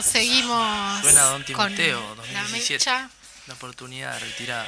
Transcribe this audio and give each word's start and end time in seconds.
bueno, 0.00 0.12
seguimos 0.12 1.00
Suena 1.02 1.22
Don 1.22 1.42
con 1.42 1.44
Timoteo, 1.74 2.00
la 2.00 2.14
2017. 2.16 2.72
mecha. 2.90 3.10
La 3.46 3.54
oportunidad 3.54 4.18
retirada 4.20 4.66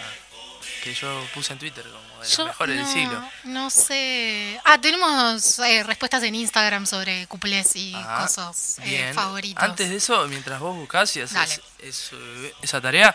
que 0.83 0.95
yo 0.95 1.25
puse 1.35 1.53
en 1.53 1.59
Twitter 1.59 1.85
como 1.85 2.23
de 2.23 2.29
Yo 2.29 2.39
los 2.39 2.47
mejores 2.49 2.77
no, 2.77 2.85
del 2.85 2.93
siglo. 2.93 3.31
No 3.45 3.71
sé. 3.71 4.61
Ah, 4.65 4.79
tenemos 4.81 5.59
eh, 5.61 5.83
respuestas 5.85 6.23
en 6.25 6.35
Instagram 6.35 6.87
sobre 6.87 7.27
cuplés 7.29 7.77
y 7.77 7.95
Ajá, 7.95 8.23
cosas 8.23 8.79
eh, 8.83 9.13
favoritos. 9.15 9.63
Antes 9.63 9.91
de 9.91 9.97
eso, 9.97 10.27
mientras 10.29 10.59
vos 10.61 10.75
buscás 10.77 11.15
y 11.17 11.21
haces 11.21 11.61
eso- 11.79 12.17
esa 12.63 12.81
tarea, 12.81 13.15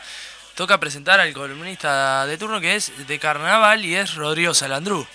toca 0.55 0.79
presentar 0.79 1.20
al 1.20 1.34
columnista 1.34 2.25
de 2.25 2.38
turno 2.38 2.61
que 2.61 2.75
es 2.75 2.91
de 3.07 3.20
carnaval 3.20 3.84
y 3.86 3.95
es 3.95 4.15
Rodrigo 4.15 4.54
Salandrú. 4.54 5.05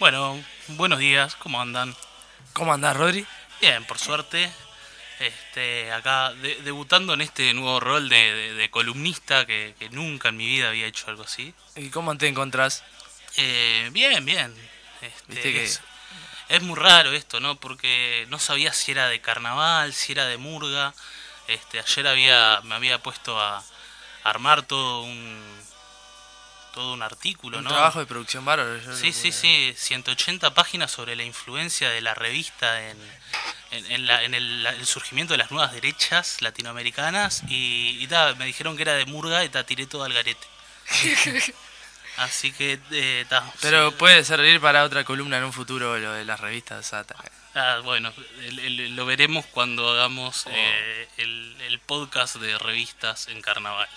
Bueno, 0.00 0.42
buenos 0.68 0.98
días, 0.98 1.36
¿cómo 1.36 1.60
andan? 1.60 1.94
¿Cómo 2.52 2.72
andás, 2.72 2.96
Rodri? 2.96 3.24
Bien, 3.60 3.84
por 3.84 3.98
suerte. 3.98 4.50
Este, 5.20 5.92
acá 5.92 6.32
de- 6.34 6.56
debutando 6.62 7.14
en 7.14 7.20
este 7.20 7.52
nuevo 7.54 7.78
rol 7.80 8.08
de, 8.08 8.34
de- 8.34 8.54
de 8.54 8.70
columnista 8.70 9.46
que, 9.46 9.74
que 9.78 9.88
nunca 9.90 10.28
en 10.30 10.36
mi 10.36 10.46
vida 10.46 10.68
había 10.68 10.86
hecho 10.86 11.06
algo 11.08 11.22
así. 11.22 11.54
¿Y 11.76 11.88
cómo 11.90 12.16
te 12.18 12.26
encontrás? 12.26 12.82
Eh, 13.36 13.88
bien, 13.92 14.24
bien. 14.24 14.54
Este, 15.00 15.22
Viste 15.32 15.52
que- 15.52 15.64
es, 15.64 15.80
es 16.48 16.62
muy 16.62 16.76
raro 16.78 17.12
esto, 17.12 17.40
¿no? 17.40 17.56
Porque 17.56 18.26
no 18.28 18.38
sabía 18.38 18.72
si 18.72 18.90
era 18.92 19.08
de 19.08 19.20
carnaval, 19.20 19.92
si 19.94 20.12
era 20.12 20.26
de 20.26 20.36
murga. 20.36 20.94
Este, 21.46 21.78
ayer 21.78 22.06
había, 22.06 22.60
me 22.64 22.74
había 22.74 22.98
puesto 23.02 23.40
a 23.40 23.62
armar 24.24 24.62
todo 24.62 25.02
un 25.02 25.42
todo 26.74 26.92
un 26.92 27.02
artículo, 27.02 27.58
Un 27.58 27.64
¿no? 27.64 27.70
trabajo 27.70 28.00
de 28.00 28.06
producción 28.06 28.44
bárbaro. 28.44 28.78
Sí, 28.96 29.12
sí, 29.12 29.32
sí, 29.32 29.72
180 29.76 30.52
páginas 30.54 30.90
sobre 30.90 31.16
la 31.16 31.22
influencia 31.22 31.88
de 31.90 32.00
la 32.02 32.14
revista 32.14 32.88
en, 32.90 32.98
en, 33.70 33.92
en 33.92 34.06
la- 34.06 34.22
en 34.24 34.34
el, 34.34 34.66
el 34.66 34.86
surgimiento 34.86 35.32
de 35.34 35.38
las 35.38 35.50
nuevas 35.50 35.72
derechas 35.72 36.42
latinoamericanas 36.42 37.42
y, 37.48 37.96
y 38.00 38.06
ta, 38.08 38.34
me 38.34 38.44
dijeron 38.46 38.76
que 38.76 38.82
era 38.82 38.94
de 38.94 39.06
Murga 39.06 39.44
y 39.44 39.48
ta, 39.48 39.64
tiré 39.64 39.86
todo 39.86 40.04
al 40.04 40.12
garete. 40.12 40.46
Así 42.16 42.52
que, 42.52 42.78
eh, 42.92 43.24
ta, 43.28 43.44
Pero 43.60 43.90
sí, 43.90 43.96
puede 43.98 44.22
servir 44.24 44.60
para 44.60 44.84
otra 44.84 45.02
columna 45.04 45.38
en 45.38 45.44
un 45.44 45.52
futuro 45.52 45.98
lo 45.98 46.12
de 46.12 46.24
las 46.24 46.38
revistas 46.38 46.86
Sata. 46.86 47.16
ah, 47.56 47.80
bueno, 47.82 48.12
el- 48.42 48.58
el- 48.60 48.94
lo 48.96 49.04
veremos 49.04 49.44
cuando 49.46 49.90
hagamos 49.90 50.44
eh, 50.48 51.08
el, 51.16 51.56
el 51.62 51.80
podcast 51.80 52.36
de 52.36 52.56
revistas 52.58 53.26
en 53.28 53.42
carnaval. 53.42 53.88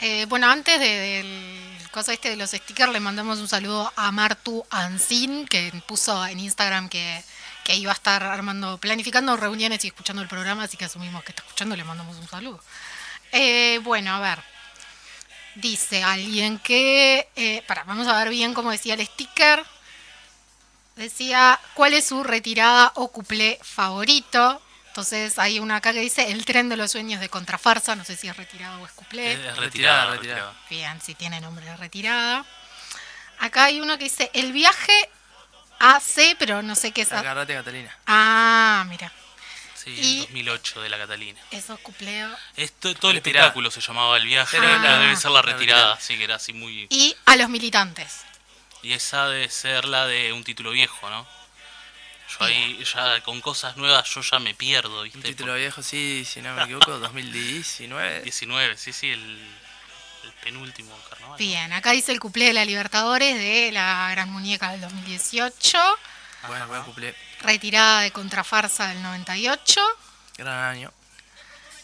Eh, 0.00 0.26
bueno, 0.28 0.48
antes 0.50 0.78
de- 0.80 0.86
del 0.86 1.90
cosa 1.90 2.12
este 2.12 2.30
de 2.30 2.36
los 2.36 2.50
stickers, 2.50 2.92
le 2.92 3.00
mandamos 3.00 3.38
un 3.38 3.48
saludo 3.48 3.92
a 3.96 4.10
Martu 4.10 4.64
Ancin, 4.70 5.46
que 5.46 5.72
puso 5.86 6.26
en 6.26 6.40
Instagram 6.40 6.88
que, 6.88 7.22
que 7.62 7.76
iba 7.76 7.92
a 7.92 7.94
estar 7.94 8.22
armando, 8.24 8.78
planificando 8.78 9.36
reuniones 9.36 9.84
y 9.84 9.88
escuchando 9.88 10.20
el 10.20 10.28
programa, 10.28 10.64
así 10.64 10.76
que 10.76 10.86
asumimos 10.86 11.22
que 11.22 11.30
está 11.32 11.42
escuchando, 11.42 11.76
le 11.76 11.84
mandamos 11.84 12.16
un 12.16 12.28
saludo. 12.28 12.60
Eh, 13.32 13.78
bueno, 13.84 14.14
a 14.14 14.20
ver. 14.20 14.42
Dice 15.54 16.02
alguien 16.02 16.58
que. 16.58 17.28
Eh, 17.36 17.62
para, 17.68 17.84
vamos 17.84 18.08
a 18.08 18.18
ver 18.18 18.28
bien 18.28 18.54
cómo 18.54 18.72
decía 18.72 18.94
el 18.94 19.06
sticker. 19.06 19.64
Decía, 20.96 21.60
¿cuál 21.74 21.94
es 21.94 22.06
su 22.06 22.24
retirada 22.24 22.92
o 22.96 23.08
cuplé 23.12 23.58
favorito? 23.62 24.60
Entonces 24.94 25.40
hay 25.40 25.58
una 25.58 25.74
acá 25.78 25.92
que 25.92 25.98
dice 25.98 26.30
el 26.30 26.44
tren 26.44 26.68
de 26.68 26.76
los 26.76 26.92
sueños 26.92 27.18
de 27.20 27.28
contrafarsa, 27.28 27.96
no 27.96 28.04
sé 28.04 28.14
si 28.14 28.28
es 28.28 28.36
retirada 28.36 28.78
o 28.78 28.86
es 28.86 28.92
cuplé. 28.92 29.32
Eh, 29.32 29.36
retirada, 29.56 29.60
retirada, 29.60 30.10
retirada. 30.12 30.52
Bien, 30.70 31.00
si 31.02 31.16
tiene 31.16 31.40
nombre 31.40 31.64
de 31.64 31.76
retirada. 31.76 32.44
Acá 33.40 33.64
hay 33.64 33.80
uno 33.80 33.98
que 33.98 34.04
dice 34.04 34.30
el 34.34 34.52
viaje 34.52 34.92
AC, 35.80 36.36
pero 36.38 36.62
no 36.62 36.76
sé 36.76 36.92
qué 36.92 37.02
es. 37.02 37.10
a- 37.12 37.18
Agarrate, 37.18 37.54
Catalina. 37.54 37.98
Ah, 38.06 38.84
mira, 38.88 39.10
Sí, 39.74 39.90
Y- 39.90 40.14
el 40.20 40.26
2008 40.26 40.80
de 40.80 40.88
la 40.88 40.96
Catalina. 40.98 41.40
eso 41.50 41.76
cupleo. 41.78 42.30
Esto, 42.54 42.94
todo 42.94 43.10
el 43.10 43.16
Retirada. 43.16 43.46
espectáculo 43.48 43.72
se 43.72 43.80
llamaba 43.80 44.16
El 44.16 44.26
Viaje, 44.26 44.58
Pero 44.60 44.70
pero 44.74 44.80
la- 44.80 44.98
debe 45.00 45.16
ser 45.16 45.32
la 45.32 45.42
retirada, 45.42 45.58
retirada. 45.58 45.94
así 45.94 46.16
que 46.16 46.22
era 46.24 46.36
así 46.36 46.52
muy... 46.52 46.86
Y 46.88 47.16
a 47.26 47.34
los 47.34 47.48
militantes. 47.50 48.20
Y 48.82 48.92
esa 48.92 49.26
debe 49.26 49.50
ser 49.50 49.86
la 49.86 50.06
de 50.06 50.32
un 50.32 50.44
título 50.44 50.70
viejo, 50.70 51.10
¿no? 51.10 51.26
Yo 52.28 52.44
ahí 52.46 52.82
ya 52.84 53.20
con 53.22 53.40
cosas 53.40 53.76
nuevas 53.76 54.08
yo 54.12 54.20
ya 54.22 54.38
me 54.38 54.54
pierdo, 54.54 55.02
¿viste? 55.02 55.18
Un 55.18 55.24
título 55.24 55.52
Por- 55.52 55.60
viejo, 55.60 55.82
sí, 55.82 56.24
si 56.24 56.40
no 56.40 56.54
me 56.54 56.62
equivoco, 56.64 56.98
2019. 56.98 58.22
19, 58.22 58.76
sí, 58.76 58.92
sí, 58.92 59.10
el, 59.10 59.20
el 60.24 60.32
penúltimo 60.42 60.96
carnaval. 61.10 61.38
Bien, 61.38 61.72
acá 61.72 61.90
dice 61.92 62.12
el 62.12 62.20
cuplé 62.20 62.46
de 62.46 62.52
la 62.54 62.64
Libertadores 62.64 63.36
de 63.36 63.70
la 63.72 64.08
Gran 64.10 64.30
Muñeca 64.30 64.70
del 64.72 64.80
2018. 64.80 65.78
Bueno, 66.48 66.66
buen 66.68 66.82
cumple. 66.82 67.14
Retirada 67.40 68.00
de 68.00 68.10
Contrafarsa 68.10 68.88
del 68.88 69.02
98. 69.02 69.80
Gran 70.38 70.58
año. 70.70 70.92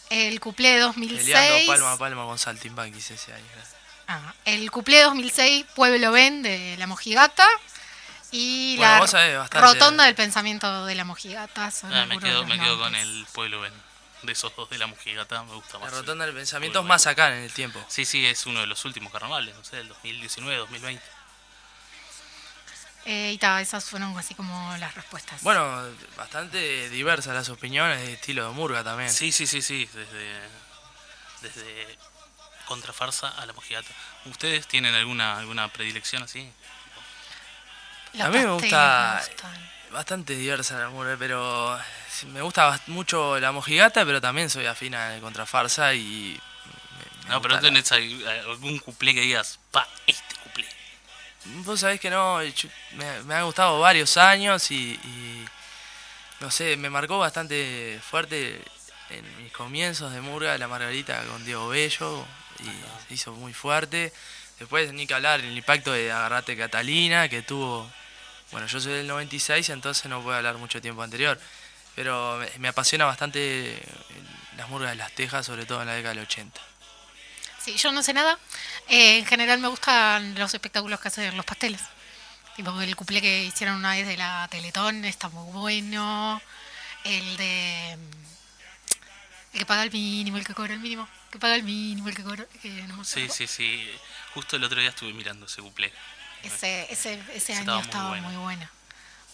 El 0.09 0.39
cuplé 0.39 0.71
de 0.73 0.79
2006. 0.79 1.25
Peleando 1.25 1.65
palma 1.67 1.91
a 1.93 1.97
palma 1.97 2.25
con 2.25 2.37
Saltimbanquis 2.37 3.11
ese 3.11 3.33
año. 3.33 3.45
Ah, 4.07 4.33
el 4.43 4.69
cuplé 4.71 4.97
de 4.97 5.03
2006, 5.03 5.65
Pueblo 5.73 6.11
Ben 6.11 6.41
de 6.43 6.75
La 6.77 6.85
Mojigata. 6.87 7.47
Y 8.31 8.77
Bueno, 8.77 8.93
la 8.93 8.99
vos 8.99 9.11
sabés 9.11 9.37
bastante. 9.37 9.67
Rotonda 9.67 10.05
del 10.05 10.15
Pensamiento 10.15 10.85
de 10.85 10.95
La 10.95 11.03
Mojigata. 11.03 11.69
son 11.71 11.93
Ah, 11.93 12.05
me 12.05 12.17
quedo, 12.19 12.45
me 12.45 12.57
quedo 12.57 12.77
con 12.79 12.95
el 12.95 13.25
pueblo 13.33 13.61
Ben. 13.61 13.73
De 14.23 14.33
esos 14.33 14.55
dos 14.55 14.69
de 14.69 14.77
la 14.77 14.85
mojigata 14.85 15.41
me 15.43 15.55
gusta 15.55 15.79
La 15.79 15.85
más. 15.85 15.93
rotonda 15.95 16.25
del 16.27 16.35
pensamiento 16.35 16.79
es 16.81 16.85
más 16.85 17.07
acá 17.07 17.29
en 17.35 17.43
el 17.43 17.51
tiempo. 17.51 17.83
Sí, 17.87 18.05
sí, 18.05 18.23
es 18.25 18.45
uno 18.45 18.59
de 18.59 18.67
los 18.67 18.85
últimos 18.85 19.11
carnavales, 19.11 19.55
no 19.55 19.63
sé, 19.63 19.77
del 19.77 19.87
2019, 19.87 20.57
2020. 20.59 21.03
Eh, 23.05 23.31
y 23.33 23.37
ta, 23.39 23.59
esas 23.61 23.83
fueron 23.85 24.15
así 24.19 24.35
como 24.35 24.77
las 24.77 24.93
respuestas. 24.93 25.41
Bueno, 25.41 25.83
bastante 26.15 26.87
diversas 26.91 27.33
las 27.33 27.49
opiniones 27.49 27.97
de 27.99 28.13
estilo 28.13 28.47
de 28.47 28.53
Murga 28.53 28.83
también. 28.83 29.09
Sí, 29.11 29.31
sí, 29.31 29.47
sí, 29.47 29.63
sí, 29.63 29.89
desde, 29.91 30.39
desde 31.41 31.97
contrafarsa 32.65 33.27
a 33.29 33.45
la 33.47 33.53
mojigata. 33.53 33.89
¿Ustedes 34.25 34.67
tienen 34.67 34.93
alguna 34.93 35.39
alguna 35.39 35.67
predilección 35.69 36.21
así? 36.21 36.47
Los 38.13 38.27
a 38.27 38.29
mí 38.29 38.39
me 38.39 38.45
gusta- 38.51 39.21
me. 39.43 39.93
Bastante 39.93 40.35
diversa 40.35 40.79
la 40.79 40.89
Murga, 40.89 41.15
pero 41.19 41.77
me 42.27 42.41
gusta 42.41 42.79
mucho 42.87 43.39
la 43.39 43.51
mojigata, 43.51 44.05
pero 44.05 44.21
también 44.21 44.49
soy 44.49 44.65
afina 44.65 45.09
de 45.09 45.19
contrafarsa 45.19 45.93
y... 45.93 46.39
me- 46.65 47.25
me 47.25 47.29
No, 47.31 47.41
pero 47.41 47.55
la- 47.55 47.61
tenés 47.61 47.91
algún 47.91 48.79
cuplé 48.79 49.13
que 49.13 49.21
digas, 49.21 49.59
pa, 49.71 49.87
este 50.07 50.35
cuplé. 50.43 50.65
Vos 51.65 51.79
sabés 51.81 51.99
que 51.99 52.09
no, 52.09 52.41
yo- 52.43 52.69
me, 52.93 53.23
me 53.23 53.33
ha 53.35 53.43
gustado 53.43 53.79
varios 53.81 54.15
años 54.17 54.71
y, 54.71 54.91
y, 55.03 55.45
no 56.39 56.49
sé, 56.51 56.77
me 56.77 56.89
marcó 56.89 57.19
bastante 57.19 57.99
fuerte 58.09 58.61
en 59.09 59.43
mis 59.43 59.51
comienzos 59.51 60.13
de 60.13 60.21
Murga, 60.21 60.57
la 60.57 60.69
Margarita 60.69 61.21
con 61.25 61.43
Diego 61.43 61.67
Bello, 61.67 62.25
y 62.59 62.65
se 63.07 63.13
hizo 63.15 63.33
muy 63.33 63.53
fuerte. 63.53 64.13
Después 64.57 64.93
ni 64.93 65.05
que 65.05 65.15
hablar 65.15 65.41
el 65.41 65.57
impacto 65.57 65.91
de 65.91 66.11
Agarrate 66.11 66.55
Catalina, 66.55 67.27
que 67.27 67.41
tuvo, 67.41 67.91
bueno, 68.51 68.67
yo 68.67 68.79
soy 68.79 68.93
del 68.93 69.07
96, 69.07 69.69
entonces 69.69 70.05
no 70.05 70.21
puedo 70.21 70.35
hablar 70.35 70.57
mucho 70.57 70.81
tiempo 70.81 71.01
anterior, 71.01 71.39
pero 71.95 72.39
me, 72.59 72.67
apasiona 72.67 73.05
bastante 73.05 73.81
las 74.57 74.69
Murgas 74.69 74.91
de 74.91 74.97
las 74.97 75.11
Tejas, 75.13 75.45
sobre 75.45 75.65
todo 75.65 75.81
en 75.81 75.87
la 75.87 75.93
década 75.93 76.13
del 76.15 76.23
80. 76.23 76.59
Sí, 77.63 77.75
yo 77.77 77.91
no 77.91 78.03
sé 78.03 78.13
nada. 78.13 78.37
Eh, 78.87 79.19
en 79.19 79.25
general 79.25 79.59
me 79.59 79.67
gustan 79.67 80.37
los 80.37 80.53
espectáculos 80.53 80.99
que 80.99 81.07
hacen 81.07 81.37
los 81.37 81.45
pasteles. 81.45 81.81
Tipo 82.55 82.81
el 82.81 82.95
cuplé 82.95 83.21
que 83.21 83.45
hicieron 83.45 83.77
una 83.77 83.91
vez 83.91 84.05
de 84.07 84.17
la 84.17 84.47
Teletón 84.49 85.05
está 85.05 85.29
muy 85.29 85.51
bueno. 85.53 86.41
El 87.03 87.37
de. 87.37 87.93
El 89.53 89.59
que 89.59 89.65
paga 89.65 89.83
el 89.83 89.91
mínimo, 89.91 90.37
el 90.37 90.45
que 90.45 90.53
cobra 90.53 90.73
el 90.73 90.79
mínimo. 90.79 91.07
Que 91.29 91.39
paga 91.39 91.55
el 91.55 91.63
mínimo, 91.63 92.09
el 92.09 92.15
que 92.15 92.23
cobra. 92.23 92.45
que 92.61 92.69
no 92.69 93.03
Sí, 93.05 93.29
sí, 93.29 93.47
sí. 93.47 93.89
Justo 94.33 94.55
el 94.55 94.63
otro 94.63 94.79
día 94.79 94.89
estuve 94.89 95.13
mirando 95.13 95.45
ese 95.45 95.61
cuplé. 95.61 95.93
Ese, 96.43 96.87
ese, 96.91 97.13
ese 97.13 97.35
Ese 97.35 97.53
año 97.53 97.79
estaba 97.79 98.09
muy 98.09 98.19
bueno. 98.19 98.29
muy 98.29 98.43
bueno. 98.43 98.69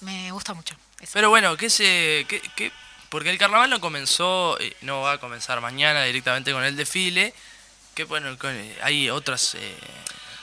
Me 0.01 0.31
gusta 0.31 0.53
mucho. 0.53 0.75
ese. 0.99 1.11
Pero 1.13 1.29
bueno, 1.29 1.55
¿qué 1.57 1.69
se, 1.69 2.25
qué, 2.27 2.41
qué- 2.55 2.71
porque 3.09 3.29
el 3.29 3.37
carnaval 3.37 3.69
no 3.69 3.79
comenzó, 3.79 4.59
eh, 4.59 4.75
no 4.81 5.01
va 5.01 5.13
a 5.13 5.17
comenzar 5.19 5.59
mañana 5.61 6.03
directamente 6.03 6.51
con 6.51 6.63
el 6.63 6.75
desfile. 6.75 7.33
Que 7.95 8.03
bueno, 8.03 8.35
hay 8.83 9.09
otras. 9.09 9.55
eh, 9.55 9.77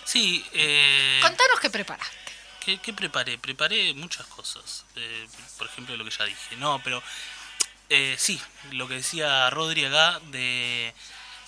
Sí, 0.04 0.44
eh, 0.52 1.18
Contanos 1.22 1.60
qué 1.60 1.70
preparaste. 1.70 2.16
¿qué, 2.64 2.78
qué 2.78 2.92
preparé? 2.92 3.38
Preparé 3.38 3.94
muchas 3.94 4.26
cosas. 4.26 4.84
Eh, 4.96 5.26
por 5.56 5.66
ejemplo, 5.68 5.96
lo 5.96 6.04
que 6.04 6.10
ya 6.10 6.24
dije. 6.24 6.56
No, 6.56 6.80
pero 6.82 7.02
eh, 7.90 8.16
sí, 8.18 8.40
lo 8.72 8.88
que 8.88 8.94
decía 8.94 9.48
Rodri 9.50 9.84
acá 9.84 10.18
de 10.30 10.92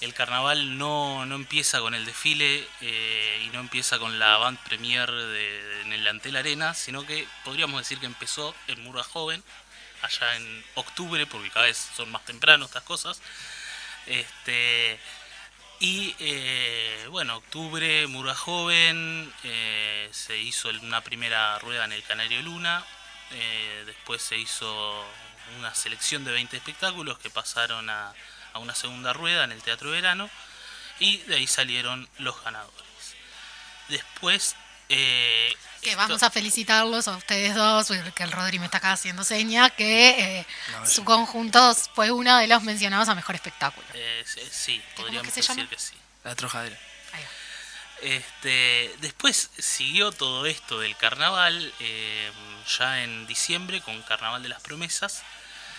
el 0.00 0.14
carnaval 0.14 0.78
no, 0.78 1.24
no 1.26 1.34
empieza 1.34 1.80
con 1.80 1.94
el 1.94 2.04
desfile 2.04 2.66
eh, 2.80 3.42
y 3.46 3.48
no 3.50 3.60
empieza 3.60 3.98
con 3.98 4.18
la 4.18 4.34
avant 4.34 4.60
premier 4.60 5.10
de, 5.10 5.82
en 5.82 5.92
el 5.92 6.06
Antel 6.06 6.36
Arena, 6.36 6.74
sino 6.74 7.06
que 7.06 7.26
podríamos 7.44 7.80
decir 7.80 7.98
que 7.98 8.06
empezó 8.06 8.54
en 8.68 8.82
Murga 8.82 9.02
Joven, 9.02 9.42
allá 10.02 10.36
en 10.36 10.64
octubre, 10.74 11.26
porque 11.26 11.50
cada 11.50 11.66
vez 11.66 11.90
son 11.96 12.10
más 12.10 12.24
temprano 12.24 12.66
estas 12.66 12.82
cosas. 12.82 13.20
Este, 14.06 15.00
y 15.80 16.14
eh, 16.20 17.06
bueno, 17.10 17.36
octubre, 17.36 18.06
Murga 18.06 18.34
Joven, 18.34 19.32
eh, 19.44 20.08
se 20.12 20.38
hizo 20.38 20.70
una 20.82 21.02
primera 21.02 21.58
rueda 21.58 21.84
en 21.84 21.92
el 21.92 22.02
Canario 22.02 22.40
Luna, 22.42 22.84
eh, 23.32 23.82
después 23.84 24.22
se 24.22 24.38
hizo 24.38 25.04
una 25.58 25.74
selección 25.74 26.24
de 26.24 26.32
20 26.32 26.56
espectáculos 26.56 27.18
que 27.18 27.28
pasaron 27.28 27.90
a, 27.90 28.14
a 28.56 28.58
una 28.58 28.74
segunda 28.74 29.12
rueda 29.12 29.44
en 29.44 29.52
el 29.52 29.62
Teatro 29.62 29.90
Verano 29.90 30.28
y 30.98 31.18
de 31.18 31.36
ahí 31.36 31.46
salieron 31.46 32.08
los 32.18 32.42
ganadores. 32.42 32.74
Después... 33.88 34.56
eh, 34.88 35.54
Que 35.82 35.90
esto- 35.90 35.98
vamos 36.02 36.22
a 36.22 36.30
felicitarlos 36.30 37.06
a 37.08 37.16
ustedes 37.16 37.54
dos, 37.54 37.88
que 38.14 38.22
el 38.22 38.32
Rodri 38.32 38.58
me 38.58 38.64
está 38.66 38.78
acá 38.78 38.92
haciendo 38.92 39.22
seña, 39.24 39.70
que 39.70 40.38
eh, 40.40 40.46
No, 40.72 40.86
su 40.86 41.04
conjunto 41.04 41.74
fue 41.94 42.10
uno 42.10 42.36
de 42.38 42.46
los 42.46 42.62
mencionados 42.62 43.08
a 43.08 43.14
mejor 43.14 43.34
espectáculo. 43.34 43.86
eh, 43.94 44.24
sí, 44.50 44.82
podríamos 44.96 45.32
decir 45.34 45.44
llama? 45.56 45.68
que 45.68 45.78
sí. 45.78 45.94
La 46.24 46.34
trojadera. 46.34 46.76
Ahí 47.12 47.22
va. 47.22 47.28
Este, 48.02 48.94
después 49.00 49.50
siguió 49.58 50.12
todo 50.12 50.44
esto 50.46 50.80
del 50.80 50.96
carnaval, 50.96 51.72
eh, 51.80 52.30
ya 52.78 53.02
en 53.04 53.26
diciembre, 53.26 53.80
con 53.80 54.02
Carnaval 54.02 54.42
de 54.42 54.48
las 54.48 54.60
Promesas, 54.62 55.22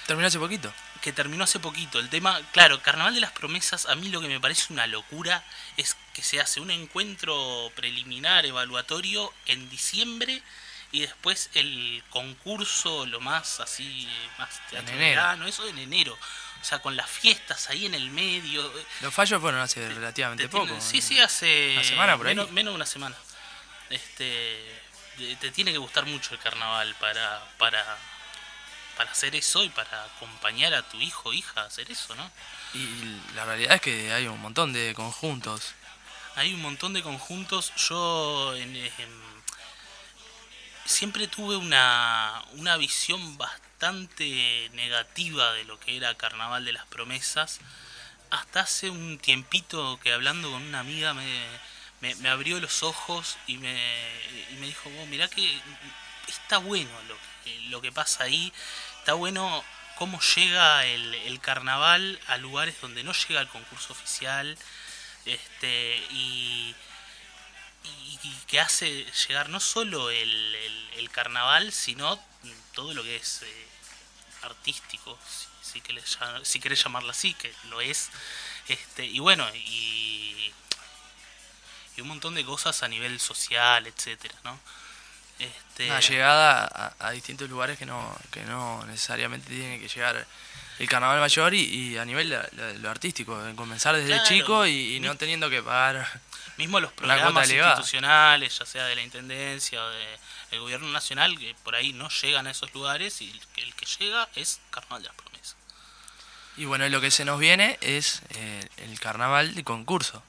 Terminó 0.07 0.27
hace 0.29 0.39
poquito. 0.39 0.73
Que 1.07 1.13
terminó 1.13 1.45
hace 1.45 1.59
poquito. 1.59 1.99
El 1.99 2.09
tema, 2.09 2.37
claro, 2.51 2.81
Carnaval 2.81 3.15
de 3.15 3.21
las 3.21 3.31
Promesas, 3.31 3.85
a 3.85 3.95
mí 3.95 4.09
lo 4.09 4.19
que 4.19 4.27
me 4.27 4.41
parece 4.41 4.73
una 4.73 4.87
locura 4.87 5.41
es 5.77 5.95
que 6.11 6.21
se 6.21 6.41
hace 6.41 6.59
un 6.59 6.69
encuentro 6.69 7.71
preliminar, 7.77 8.45
evaluatorio, 8.45 9.33
en 9.45 9.69
diciembre 9.69 10.43
y 10.91 10.99
después 10.99 11.49
el 11.53 12.03
concurso, 12.09 13.05
lo 13.05 13.21
más 13.21 13.61
así, 13.61 14.05
más 14.37 14.49
teatro 14.69 14.79
En 14.79 14.95
enero. 14.95 15.21
verano, 15.21 15.47
eso 15.47 15.65
en 15.65 15.79
enero. 15.79 16.11
O 16.61 16.65
sea, 16.65 16.79
con 16.79 16.97
las 16.97 17.09
fiestas 17.09 17.69
ahí 17.69 17.85
en 17.85 17.93
el 17.93 18.09
medio. 18.09 18.69
Los 18.99 19.13
fallos 19.13 19.39
fueron 19.39 19.61
hace 19.61 19.87
relativamente 19.87 20.43
Te 20.43 20.49
poco. 20.49 20.75
Sí, 20.81 21.01
sí, 21.01 21.21
hace. 21.21 21.71
Una 21.71 21.83
semana 21.85 22.17
por 22.17 22.27
ahí. 22.27 22.35
Menos, 22.35 22.51
menos 22.51 22.73
de 22.73 22.75
una 22.75 22.85
semana. 22.85 23.15
Este. 23.89 24.81
Te 25.39 25.51
tiene 25.51 25.71
que 25.71 25.77
gustar 25.77 26.05
mucho 26.05 26.33
el 26.33 26.39
carnaval 26.41 26.93
para, 26.99 27.43
para, 27.57 27.97
para 28.97 29.11
hacer 29.11 29.35
eso 29.35 29.63
y 29.63 29.69
para 29.69 30.03
acompañar 30.05 30.73
a 30.73 30.81
tu 30.87 30.99
hijo 30.99 31.29
o 31.29 31.33
hija 31.33 31.61
a 31.61 31.65
hacer 31.65 31.89
eso, 31.91 32.15
¿no? 32.15 32.31
Y 32.73 33.33
la 33.35 33.45
realidad 33.45 33.75
es 33.75 33.81
que 33.81 34.11
hay 34.13 34.27
un 34.27 34.41
montón 34.41 34.73
de 34.73 34.93
conjuntos. 34.95 35.73
Hay 36.35 36.53
un 36.53 36.61
montón 36.61 36.93
de 36.93 37.01
conjuntos. 37.01 37.73
Yo 37.75 38.55
en- 38.55 38.75
en- 38.75 39.27
siempre 40.85 41.27
tuve 41.27 41.55
una, 41.57 42.43
una 42.53 42.77
visión 42.77 43.37
bastante 43.37 44.69
negativa 44.73 45.53
de 45.53 45.63
lo 45.65 45.79
que 45.79 45.97
era 45.97 46.15
Carnaval 46.15 46.65
de 46.65 46.73
las 46.73 46.85
Promesas. 46.87 47.59
Hasta 48.29 48.61
hace 48.61 48.89
un 48.89 49.19
tiempito 49.19 49.99
que 50.03 50.13
hablando 50.13 50.51
con 50.51 50.61
una 50.61 50.79
amiga 50.79 51.13
me, 51.13 51.45
me, 52.01 52.15
me 52.15 52.29
abrió 52.29 52.59
los 52.59 52.83
ojos 52.83 53.37
y 53.47 53.57
me, 53.57 53.73
y 54.51 54.55
me 54.55 54.67
dijo, 54.67 54.89
"Vos 54.89 55.07
mirá 55.07 55.27
que 55.27 55.59
está 56.27 56.57
bueno 56.57 56.91
lo 57.07 57.15
que, 57.43 57.59
lo 57.69 57.81
que 57.81 57.91
pasa 57.91 58.25
ahí. 58.25 58.51
Está 59.07 59.15
bueno 59.15 59.63
cómo 59.95 60.19
llega 60.19 60.85
el, 60.85 61.39
carnaval 61.39 62.19
a 62.27 62.35
lugares 62.35 62.75
donde 62.81 63.05
no 63.05 63.13
llega 63.13 63.39
el 63.39 63.47
concurso 63.47 63.93
oficial 63.93 64.57
este 65.23 65.95
y, 66.09 66.75
que 68.47 68.59
hace 68.59 69.05
llegar 69.29 69.47
no 69.47 69.61
solo 69.61 70.09
el, 70.09 71.09
carnaval 71.13 71.71
sino 71.71 72.19
todo 72.73 72.93
lo 72.93 73.01
que 73.01 73.15
es 73.15 73.43
eh, 73.43 73.67
artístico 74.41 75.17
si, 75.25 75.71
si 75.71 75.79
querés, 75.79 76.19
si 76.43 76.59
querés 76.59 76.83
llamarlo 76.83 77.11
así 77.11 77.33
que 77.33 77.53
lo 77.69 77.79
es 77.79 78.09
este 78.67 79.05
y 79.05 79.19
bueno 79.19 79.47
y, 79.55 80.53
y 81.95 82.01
un 82.01 82.09
montón 82.09 82.35
de 82.35 82.43
cosas 82.43 82.83
a 82.83 82.89
nivel 82.89 83.21
social 83.21 83.87
etcétera 83.87 84.35
no 84.43 84.59
este 85.39 85.85
Una 85.87 85.99
llegada 85.99 86.65
a, 86.65 87.07
a 87.07 87.11
distintos 87.11 87.49
lugares 87.49 87.77
que 87.77 87.85
no, 87.85 88.15
que 88.31 88.41
no 88.45 88.83
necesariamente 88.85 89.49
tiene 89.49 89.79
que 89.79 89.87
llegar 89.87 90.25
el 90.79 90.87
carnaval 90.89 91.19
mayor 91.19 91.53
y, 91.53 91.61
y 91.61 91.97
a 91.97 92.05
nivel 92.05 92.29
de, 92.29 92.37
de 92.39 92.79
lo 92.79 92.89
artístico, 92.89 93.45
en 93.47 93.55
comenzar 93.55 93.95
desde 93.95 94.09
Claro. 94.09 94.25
chico 94.27 94.65
y, 94.67 94.95
y 94.95 94.99
no 94.99 95.15
teniendo 95.15 95.49
que 95.49 95.61
pagar. 95.63 96.07
mismo 96.57 96.79
los 96.79 96.91
programas 96.93 97.49
institucionales, 97.49 98.57
ya 98.59 98.65
sea 98.65 98.85
de 98.85 98.95
la 98.95 99.01
Intendencia 99.01 99.83
o 99.83 99.89
de- 99.89 100.19
del 100.51 100.61
gobierno 100.61 100.87
nacional, 100.87 101.37
que 101.37 101.55
por 101.63 101.75
ahí 101.75 101.91
no 101.93 102.09
llegan 102.09 102.47
a 102.47 102.51
esos 102.51 102.73
lugares 102.73 103.21
y 103.21 103.29
el 103.31 103.39
que, 103.53 103.61
el 103.63 103.75
que 103.75 103.85
llega 103.85 104.29
es 104.35 104.59
Carnaval 104.71 105.01
de 105.03 105.09
las 105.09 105.17
Promesas. 105.17 105.55
Y 106.55 106.65
bueno, 106.65 106.87
lo 106.89 107.01
que 107.01 107.11
se 107.11 107.25
nos 107.25 107.37
viene 107.39 107.77
es 107.81 108.21
eh, 108.29 108.67
el 108.77 108.99
carnaval 108.99 109.53
de 109.55 109.63
concurso. 109.63 110.23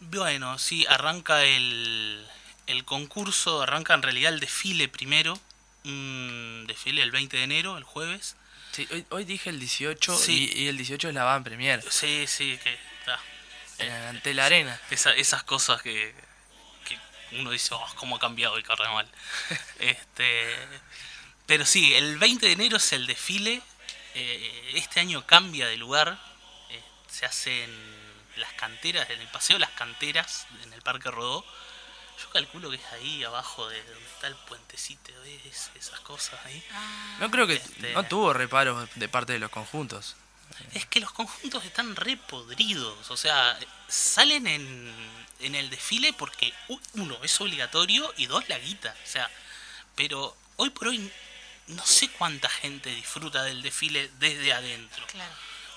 Bueno, 0.00 0.58
sí, 0.58 0.84
arranca 0.88 1.42
el, 1.44 2.24
el 2.66 2.84
concurso, 2.84 3.62
arranca 3.62 3.94
en 3.94 4.02
realidad 4.02 4.32
el 4.32 4.40
desfile 4.40 4.88
primero, 4.88 5.38
un 5.84 6.64
desfile 6.68 7.02
el 7.02 7.10
20 7.10 7.36
de 7.36 7.42
enero, 7.44 7.76
el 7.78 7.84
jueves. 7.84 8.36
Sí, 8.72 8.88
hoy, 8.90 9.04
hoy 9.10 9.24
dije 9.24 9.50
el 9.50 9.58
18 9.60 10.16
Sí. 10.16 10.50
y, 10.54 10.62
y 10.62 10.68
el 10.68 10.76
18 10.76 11.08
es 11.08 11.14
la 11.14 11.24
van 11.24 11.44
premier 11.44 11.82
Sí, 11.90 12.24
sí, 12.26 12.58
que 12.62 12.78
está. 13.00 13.18
ante 14.08 14.32
la 14.34 14.46
arena. 14.46 14.80
Esa- 14.90 15.14
esas 15.14 15.42
cosas 15.42 15.82
que, 15.82 16.14
que 16.86 16.98
uno 17.38 17.50
dice, 17.50 17.74
oh, 17.74 17.86
cómo 17.96 18.16
ha 18.16 18.18
cambiado 18.20 18.56
el 18.56 18.62
carnaval. 18.62 19.10
este, 19.78 20.56
pero 21.46 21.66
sí, 21.66 21.94
el 21.94 22.16
20 22.18 22.46
de 22.46 22.52
enero 22.52 22.76
es 22.78 22.92
el 22.92 23.06
desfile. 23.06 23.60
eh, 24.14 24.70
este 24.74 25.00
año 25.00 25.26
cambia 25.26 25.66
de 25.66 25.76
lugar. 25.76 26.18
eh, 26.70 26.82
se 27.10 27.26
hace 27.26 27.64
en 27.64 28.02
las 28.36 28.52
canteras, 28.54 29.10
en 29.10 29.20
el 29.20 29.28
Paseo 29.28 29.56
de 29.56 29.60
las 29.60 29.70
Canteras, 29.72 30.46
en 30.62 30.72
el 30.72 30.80
Parque 30.80 31.10
Rodó. 31.10 31.44
Yo 32.20 32.30
calculo 32.30 32.70
que 32.70 32.76
es 32.76 32.92
ahí 32.92 33.24
abajo 33.24 33.68
de 33.68 33.82
donde 33.84 34.04
está 34.08 34.26
el 34.28 34.34
puentecito, 34.36 35.12
¿ves? 35.22 35.70
esas 35.74 36.00
cosas 36.00 36.38
ahí. 36.44 36.62
No 37.18 37.30
creo 37.30 37.46
que 37.46 37.54
Este- 37.54 37.92
no 37.92 38.04
tuvo 38.04 38.32
reparos 38.32 38.88
de 38.94 39.08
parte 39.08 39.32
de 39.32 39.38
los 39.38 39.50
conjuntos. 39.50 40.16
Es 40.74 40.86
que 40.86 41.00
los 41.00 41.12
conjuntos 41.12 41.64
están 41.64 41.96
re 41.96 42.16
podridos. 42.16 43.10
O 43.10 43.16
sea, 43.16 43.58
salen 43.88 44.46
en, 44.46 44.94
en 45.40 45.54
el 45.54 45.70
desfile 45.70 46.12
porque, 46.12 46.52
u- 46.68 46.78
uno, 46.94 47.18
es 47.24 47.40
obligatorio 47.40 48.12
y 48.18 48.26
dos, 48.26 48.48
la 48.48 48.58
guita. 48.58 48.94
O 49.02 49.06
sea, 49.08 49.30
pero 49.96 50.36
hoy 50.56 50.70
por 50.70 50.88
hoy 50.88 51.10
no 51.68 51.84
sé 51.86 52.08
cuánta 52.10 52.48
gente 52.50 52.90
disfruta 52.94 53.42
del 53.44 53.62
desfile 53.62 54.10
desde 54.18 54.52
adentro. 54.52 55.06
Claro. 55.06 55.32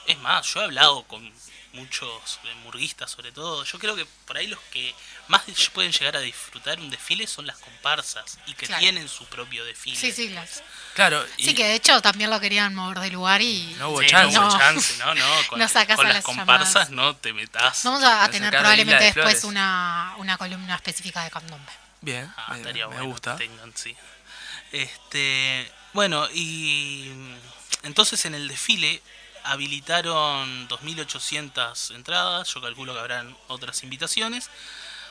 Es 0.07 0.17
más, 0.19 0.45
yo 0.53 0.61
he 0.61 0.65
hablado 0.65 1.03
con 1.05 1.33
muchos 1.75 2.39
eh, 2.45 2.53
murguistas 2.63 3.11
sobre 3.11 3.31
todo. 3.31 3.63
Yo 3.63 3.77
creo 3.79 3.95
que 3.95 4.05
por 4.25 4.37
ahí 4.37 4.47
los 4.47 4.59
que 4.71 4.95
más 5.27 5.45
de- 5.45 5.53
pueden 5.73 5.91
llegar 5.91 6.15
a 6.15 6.19
disfrutar 6.21 6.79
un 6.79 6.89
desfile 6.89 7.27
son 7.27 7.45
las 7.45 7.57
comparsas 7.57 8.37
y 8.47 8.53
que 8.53 8.65
Claro. 8.65 8.79
tienen 8.79 9.07
su 9.09 9.25
propio 9.25 9.63
desfile. 9.65 9.97
Sí, 9.97 10.11
sí, 10.11 10.29
las- 10.29 10.63
Claro, 10.95 11.25
y 11.37 11.45
sí, 11.45 11.53
que 11.53 11.65
de 11.65 11.75
hecho 11.75 12.01
también 12.01 12.29
lo 12.29 12.39
querían 12.39 12.73
mover 12.73 12.99
de 12.99 13.09
lugar 13.11 13.41
y 13.41 13.75
No 13.77 13.89
hubo 13.89 14.01
Sí, 14.01 14.07
chance. 14.07 14.33
No 14.37 14.41
hubo 14.47 14.51
No. 14.51 14.57
chance, 14.59 14.97
no, 14.97 15.13
no. 15.15 15.25
Con, 15.49 15.59
No 15.59 15.67
sacas 15.67 15.97
con 15.97 16.05
a 16.05 16.09
las 16.09 16.15
las 16.17 16.25
comparsas 16.25 16.73
llamadas. 16.73 16.89
no 16.91 17.15
te 17.17 17.33
metas. 17.33 17.83
vamos 17.83 18.03
a, 18.03 18.29
tener 18.29 18.49
probablemente 18.51 19.03
de 19.03 19.11
después 19.11 19.43
una, 19.43 20.13
una 20.17 20.37
columna 20.37 20.75
específica 20.75 21.23
de 21.23 21.29
candombe. 21.31 21.71
bien, 22.01 22.31
Ah, 22.37 22.51
me, 22.53 22.57
estaría 22.57 22.87
me 22.87 22.95
bueno 22.95 23.09
gusta. 23.11 23.35
que 23.37 23.47
tengan, 23.47 23.71
sí. 23.75 23.95
Este, 24.71 25.71
bueno, 25.93 26.27
y 26.33 27.09
mm, 27.13 27.35
entonces 27.83 28.25
en 28.25 28.35
el 28.35 28.47
desfile 28.47 29.01
habilitaron 29.45 30.67
2.800 30.67 31.95
entradas, 31.95 32.47
yo 32.53 32.61
calculo 32.61 32.93
que 32.93 32.99
habrán 32.99 33.35
otras 33.47 33.83
invitaciones, 33.83 34.49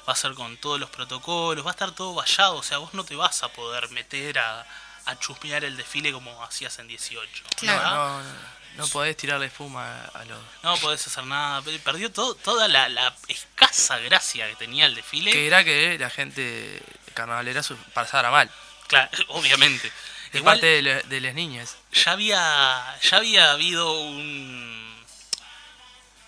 va 0.08 0.12
a 0.12 0.16
ser 0.16 0.34
con 0.34 0.56
todos 0.58 0.78
los 0.80 0.90
protocolos, 0.90 1.64
va 1.64 1.70
a 1.70 1.72
estar 1.72 1.92
todo 1.92 2.14
vallado, 2.14 2.56
o 2.56 2.62
sea, 2.62 2.78
vos 2.78 2.94
no 2.94 3.04
te 3.04 3.16
vas 3.16 3.42
a 3.42 3.48
poder 3.48 3.88
meter 3.90 4.38
a, 4.38 4.66
a 5.06 5.18
chusmear 5.18 5.64
el 5.64 5.76
desfile 5.76 6.12
como 6.12 6.42
hacías 6.44 6.78
en 6.78 6.88
18. 6.88 7.44
Claro. 7.56 7.82
No, 7.90 8.22
no, 8.22 8.28
no 8.76 8.86
podés 8.88 9.16
tirarle 9.16 9.46
espuma 9.46 10.04
a, 10.04 10.18
a 10.20 10.24
los... 10.24 10.38
No 10.62 10.76
podés 10.78 11.06
hacer 11.06 11.24
nada, 11.24 11.62
pe- 11.62 11.78
perdió 11.78 12.10
todo, 12.10 12.34
toda 12.34 12.68
la, 12.68 12.88
la 12.88 13.14
escasa 13.28 13.98
gracia 13.98 14.48
que 14.48 14.56
tenía 14.56 14.86
el 14.86 14.94
desfile. 14.94 15.30
Que 15.32 15.46
era 15.46 15.62
que 15.64 15.96
la 15.98 16.10
gente 16.10 16.82
carnavalera 17.14 17.62
su- 17.62 17.76
pasara 17.94 18.30
mal. 18.30 18.50
Claro, 18.88 19.10
obviamente. 19.28 19.90
De 20.34 20.40
Igual- 20.40 20.56
parte 20.56 20.66
de, 20.66 20.82
la- 20.82 21.00
de 21.02 21.20
las 21.20 21.34
niñas. 21.34 21.76
ya 21.92 22.12
había 22.12 22.98
ya 23.02 23.16
había 23.16 23.52
habido 23.52 24.00
un 24.02 25.04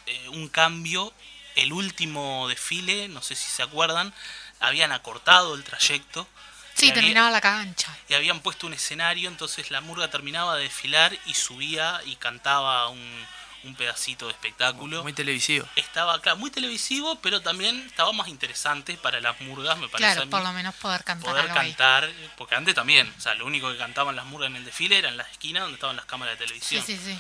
eh, 0.07 0.29
un 0.31 0.49
cambio 0.49 1.13
el 1.57 1.73
último 1.73 2.47
desfile 2.49 3.09
no 3.09 3.21
sé 3.23 3.35
si 3.35 3.51
se 3.51 3.63
acuerdan 3.63 4.15
habían 4.61 4.93
acortado 4.93 5.55
el 5.55 5.65
trayecto 5.65 6.27
Sí, 6.75 6.87
había- 6.91 6.95
terminaba 6.95 7.31
la 7.31 7.41
cancha. 7.41 7.97
y 8.09 8.15
habían 8.15 8.41
puesto 8.41 8.67
un 8.67 8.75
escenario 8.75 9.29
entonces 9.29 9.71
la 9.71 9.81
murga 9.81 10.09
terminaba 10.11 10.57
de 10.57 10.65
desfilar 10.65 11.17
y 11.27 11.35
subía 11.35 12.01
y 12.05 12.17
cantaba 12.17 12.89
un, 12.89 13.27
un 13.67 13.75
pedacito 13.75 14.27
de 14.27 14.33
espectáculo 14.33 15.03
Muy 15.03 15.13
televisivo. 15.13 15.69
estaba 15.77 16.21
claro, 16.21 16.39
muy 16.39 16.51
televisivo 16.51 17.19
pero 17.21 17.41
también 17.43 17.79
estaba 17.87 18.13
más 18.13 18.29
interesante 18.29 18.97
para 18.97 19.21
las 19.21 19.41
murgas 19.41 19.77
me 19.79 19.89
parece 19.89 20.07
a 20.11 20.13
Claro, 20.15 20.27
mí 20.27 20.31
por 20.31 20.43
lo 20.43 20.53
menos 20.53 20.75
poder 20.77 21.05
cantar 21.05 21.31
poder 21.31 21.51
ahí. 21.51 21.55
cantar, 21.75 22.11
porque 22.37 22.55
antes 22.55 22.75
también, 22.75 23.13
o 23.17 23.21
sea, 23.21 23.35
lo 23.35 23.45
único 23.47 23.71
que 23.71 23.77
cantaban 23.79 24.15
las 24.17 24.25
murgas 24.27 24.51
en 24.51 24.57
el 24.57 24.65
desfile 24.65 24.99
eran 24.99 25.17
las 25.17 25.31
esquinas 25.31 25.63
donde 25.65 25.75
estaban 25.75 25.97
las 25.97 26.05
cámaras 26.07 26.39
de 26.39 26.45
Sí, 26.47 26.49
televisión. 26.49 26.85
sí, 26.87 26.97
sí. 26.97 27.19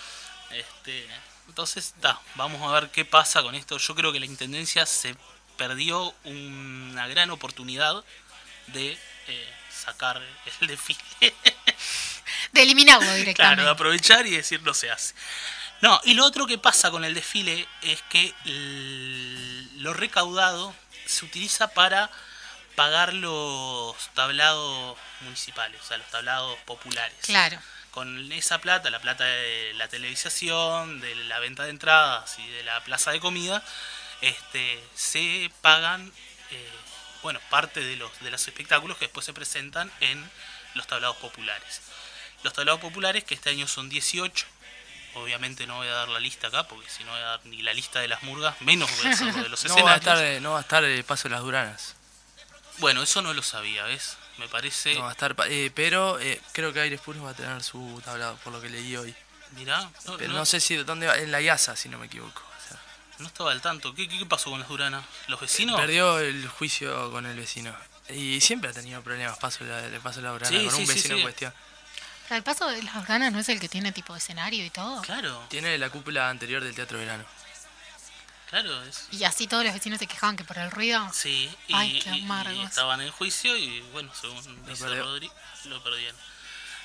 Este, 0.50 1.06
entonces, 1.48 1.86
está, 1.96 2.20
vamos 2.36 2.62
a 2.62 2.72
ver 2.80 2.90
qué 2.90 3.04
pasa 3.04 3.42
con 3.42 3.54
esto. 3.54 3.78
Yo 3.78 3.94
creo 3.94 4.12
que 4.12 4.20
la 4.20 4.26
intendencia 4.26 4.86
se 4.86 5.16
perdió 5.56 6.14
una 6.24 7.06
gran 7.08 7.30
oportunidad 7.30 8.04
de 8.68 8.98
eh, 9.28 9.54
sacar 9.70 10.20
el 10.60 10.66
desfile. 10.68 11.00
De 12.52 12.62
eliminarlo 12.62 13.00
Claro, 13.06 13.16
directamente. 13.18 13.62
de 13.64 13.70
aprovechar 13.70 14.26
y 14.26 14.30
decir 14.30 14.62
no 14.62 14.74
se 14.74 14.90
hace. 14.90 15.14
No, 15.83 16.00
y 16.04 16.14
lo 16.14 16.25
otro 16.25 16.47
que 16.47 16.59
pasa 16.59 16.90
con 16.90 17.04
el 17.04 17.14
desfile 17.14 17.68
es 17.83 18.02
que 18.09 18.35
lo 19.76 19.92
recaudado 19.92 20.75
se 21.06 21.25
utiliza 21.25 21.68
para 21.68 22.11
pagar 22.75 23.14
los 23.14 23.97
tablados 24.14 24.99
municipales, 25.23 25.80
o 25.83 25.85
sea, 25.85 25.97
los 25.99 26.09
tablados 26.09 26.59
populares. 26.61 27.16
Claro. 27.23 27.59
Con 27.90 28.30
esa 28.33 28.61
plata, 28.61 28.90
la 28.90 29.00
plata 29.00 29.25
de 29.25 29.73
la 29.75 29.88
televisación, 29.88 31.00
de 31.00 31.14
la 31.14 31.38
venta 31.38 31.64
de 31.64 31.71
entradas 31.71 32.38
y 32.38 32.47
de 32.49 32.62
la 32.62 32.83
plaza 32.85 33.11
de 33.11 33.21
comida, 33.21 33.62
este, 34.21 34.83
se 34.95 35.50
pagan, 35.62 36.12
eh, 36.50 36.71
bueno, 37.23 37.40
parte 37.49 37.80
de 37.80 37.97
los, 37.97 38.11
de 38.21 38.30
los 38.30 38.47
espectáculos 38.47 38.99
que 38.99 39.06
después 39.06 39.25
se 39.25 39.33
presentan 39.33 39.90
en 40.00 40.30
los 40.75 40.87
tablados 40.87 41.16
populares. 41.16 41.80
Los 42.42 42.52
tablados 42.52 42.80
populares, 42.80 43.25
que 43.25 43.35
este 43.35 43.49
año 43.49 43.66
son 43.66 43.88
18, 43.88 44.47
obviamente 45.16 45.66
no 45.66 45.76
voy 45.76 45.88
a 45.88 45.92
dar 45.92 46.08
la 46.08 46.20
lista 46.20 46.46
acá, 46.49 46.66
porque 46.68 46.88
si 46.88 47.04
no 47.04 47.11
voy 47.12 47.20
a 47.20 47.25
dar 47.25 47.40
ni 47.46 47.62
la 47.62 47.73
lista 47.75 48.00
de 48.00 48.08
las 48.08 48.23
murgas, 48.23 48.61
menos 48.61 48.90
voy 48.99 49.06
a 49.06 49.11
hacer 49.11 49.35
lo 49.35 49.42
de 49.42 49.49
los 49.49 49.64
No 49.64 49.75
va 49.85 49.92
a 49.92 49.96
escenarios. 49.96 49.99
estar, 50.00 50.25
eh, 50.25 50.40
no 50.40 50.52
va 50.52 50.58
a 50.58 50.62
estar 50.62 50.85
el 50.85 51.04
paso 51.04 51.28
de 51.28 51.35
las 51.35 51.42
Duranas. 51.42 51.94
Bueno, 52.78 53.02
eso 53.02 53.23
no 53.23 53.32
lo 53.32 53.42
sabía, 53.42 53.85
¿ves? 53.85 54.16
Me 54.38 54.49
parece... 54.49 54.94
No 54.94 55.02
va 55.02 55.08
a 55.08 55.12
estar, 55.12 55.35
eh, 55.49 55.70
pero 55.75 56.18
eh, 56.20 56.40
creo 56.52 56.73
que 56.73 56.80
Aires 56.80 57.00
Puros 57.00 57.25
va 57.25 57.30
a 57.30 57.35
tener 57.35 57.62
su 57.62 58.00
tablado, 58.04 58.37
por 58.44 58.52
lo 58.52 58.61
que 58.61 58.68
leí 58.68 58.94
hoy. 58.96 59.14
Mirá, 59.52 59.90
no, 60.04 60.16
Pero 60.18 60.32
no- 60.32 60.38
no 60.40 60.44
sé 60.46 60.61
si 60.61 60.76
dónde 60.76 61.06
va, 61.06 61.16
en 61.16 61.32
la 61.32 61.40
IASA, 61.40 61.75
si 61.76 61.88
no 61.88 61.96
me 61.99 62.06
equivoco. 62.06 62.42
O 62.42 62.68
sea, 62.68 62.78
no 63.18 63.26
estaba 63.28 63.52
al 63.52 63.62
tanto. 63.62 63.94
¿Qué, 63.94 64.06
qué, 64.08 64.26
pasó 64.26 64.50
con 64.50 64.61
las 64.61 64.68
Duranas? 64.68 65.04
¿Los 65.28 65.40
vecinos? 65.40 65.80
Perdió 65.80 66.18
el 66.18 66.46
juicio 66.49 67.11
con 67.11 67.25
el 67.25 67.37
vecino. 67.37 67.75
Y 68.11 68.40
siempre 68.42 68.70
ha 68.70 68.73
tenido 68.75 69.00
problemas, 69.02 69.38
paso 69.38 69.64
la, 69.64 69.80
le 69.88 69.99
paso 70.00 70.20
la 70.20 70.30
Durana 70.32 70.50
Sí, 70.58 70.64
con 70.66 70.75
sí, 70.75 70.80
un 70.82 70.87
vecino 70.88 71.14
sí. 71.14 71.20
en 71.20 71.23
cuestión. 71.23 71.54
El 72.30 72.42
paso 72.42 72.66
de 72.68 72.83
las 72.83 73.06
ganas 73.06 73.33
no 73.33 73.38
es 73.38 73.49
el 73.49 73.61
que 73.61 73.68
tiene 73.68 73.92
tipo 73.92 74.12
de 74.12 74.18
escenario 74.18 74.64
y 74.64 74.71
todo. 74.71 75.00
Claro, 75.02 75.45
Tiene 75.49 75.78
la 75.78 75.90
cúpula 75.90 76.28
anterior 76.28 76.62
del 76.62 76.75
Teatro 76.75 76.99
Verano. 76.99 77.25
claro. 78.50 78.83
Es... 78.85 79.09
Y 79.12 79.25
así 79.25 79.47
todos 79.47 79.64
los 79.64 79.73
vecinos 79.73 79.99
se 79.99 80.06
quejaban 80.06 80.37
que 80.37 80.45
por 80.45 80.59
el 80.59 80.71
ruido. 80.71 81.09
Sí, 81.12 81.49
y, 81.68 81.75
Ay, 81.75 82.00
qué 82.00 82.11
y- 82.11 82.18
y 82.21 82.23
amargos. 82.25 82.64
estaban 82.68 83.00
en 83.00 83.11
juicio 83.12 83.56
y 83.56 83.80
bueno, 83.92 84.12
según 84.14 84.66
dice. 84.66 84.87
Rodri, 84.88 85.30
lo 85.66 85.83
perdieron. 85.83 86.16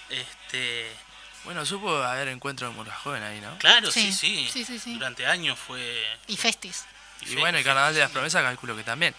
Este, 0.09 0.95
Bueno, 1.43 1.65
supo 1.65 1.95
haber 2.03 2.27
encuentro 2.27 2.67
de 2.67 2.73
Murga 2.75 2.93
Joven 2.95 3.23
ahí, 3.23 3.39
¿no? 3.41 3.57
claro, 3.57 3.89
sí, 3.91 4.11
Sí, 4.11 4.45
sí. 4.45 4.49
sí, 4.51 4.65
sí, 4.65 4.77
sí. 4.79 4.93
Durante 4.93 5.25
años 5.25 5.57
fue. 5.57 6.05
Y 6.27 6.37
festis. 6.37 6.85
Y 7.21 7.25
fe- 7.25 7.35
bueno, 7.39 7.57
el 7.57 7.63
Carnaval 7.63 7.93
de 7.95 8.01
las 8.01 8.11
Promesas 8.11 8.43
calculo 8.43 8.75
que 8.75 8.83
también. 8.83 9.15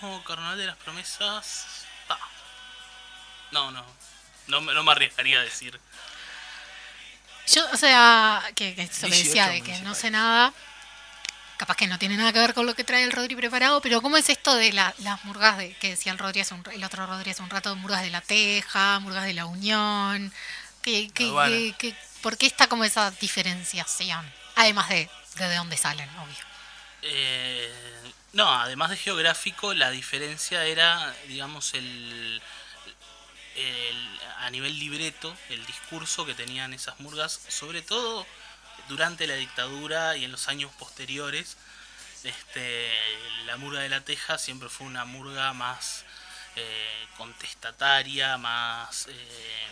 No, 0.00 0.24
Carnaval 0.24 0.58
de 0.58 0.66
las 0.66 0.76
Promesas. 0.78 1.84
ah. 2.08 2.18
No, 3.52 3.70
no. 3.70 3.84
No, 4.46 4.60
me- 4.60 4.74
no 4.74 4.82
me 4.82 4.92
arriesgaría 4.92 5.40
a 5.40 5.42
decir. 5.42 5.78
Yo, 7.48 7.64
o 7.72 7.76
sea, 7.76 8.42
que, 8.54 8.74
que 8.74 8.82
eso 8.82 9.06
que 9.06 9.14
18 9.14 9.24
decía 9.24 9.48
de 9.48 9.62
que 9.62 9.78
no 9.80 9.94
sé 9.94 10.10
nada. 10.10 10.52
Capaz 11.56 11.76
que 11.76 11.86
no 11.86 11.98
tiene 11.98 12.16
nada 12.16 12.32
que 12.32 12.38
ver 12.40 12.54
con 12.54 12.66
lo 12.66 12.74
que 12.74 12.82
trae 12.82 13.04
el 13.04 13.12
Rodri 13.12 13.36
preparado, 13.36 13.80
pero 13.80 14.02
¿cómo 14.02 14.16
es 14.16 14.28
esto 14.28 14.54
de 14.56 14.72
la- 14.72 14.94
las 14.98 15.24
murgas 15.24 15.58
de, 15.58 15.74
que 15.74 15.90
decía 15.90 16.10
el 16.12 16.18
Rodri 16.18 16.40
hace 16.40 16.54
un, 16.54 16.64
el 16.72 16.82
otro 16.82 17.06
Rodri 17.06 17.30
hace 17.30 17.42
un 17.42 17.50
rato, 17.50 17.74
murgas 17.76 18.02
de 18.02 18.10
la 18.10 18.20
Teja, 18.20 18.98
murgas 19.00 19.24
de 19.24 19.34
la 19.34 19.46
Unión? 19.46 20.32
¿Qué, 20.82 21.10
qué, 21.14 21.24
Aduana. 21.24 21.54
qué- 21.56 21.74
qué- 21.78 21.96
¿Por 22.20 22.36
qué 22.36 22.46
está 22.46 22.66
como 22.68 22.84
esa 22.84 23.10
diferenciación? 23.12 24.28
Además 24.56 24.88
de 24.88 25.08
de, 25.36 25.48
de 25.48 25.54
dónde 25.56 25.76
salen, 25.76 26.08
obvio. 26.18 26.36
Eh, 27.02 27.72
no, 28.32 28.52
además 28.52 28.90
de 28.90 28.96
geográfico, 28.96 29.72
la 29.74 29.90
diferencia 29.90 30.64
era, 30.64 31.14
digamos, 31.26 31.74
el, 31.74 32.40
el- 33.56 34.20
a 34.38 34.50
nivel 34.50 34.78
libreto, 34.78 35.36
el 35.50 35.64
discurso 35.66 36.26
que 36.26 36.34
tenían 36.34 36.72
esas 36.74 36.98
murgas, 37.00 37.40
sobre 37.48 37.82
todo 37.82 38.26
durante 38.88 39.26
la 39.26 39.34
dictadura 39.34 40.16
y 40.16 40.24
en 40.24 40.32
los 40.32 40.48
años 40.48 40.70
posteriores. 40.78 41.56
Este, 42.24 42.92
la 43.46 43.56
murga 43.56 43.80
de 43.80 43.88
la 43.88 44.04
Teja 44.04 44.38
siempre 44.38 44.68
fue 44.68 44.86
una 44.86 45.04
murga 45.04 45.52
más 45.52 46.04
eh, 46.56 47.06
contestataria, 47.16 48.36
más 48.38 49.06
eh, 49.08 49.66